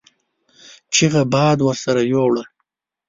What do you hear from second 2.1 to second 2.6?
يو وړه.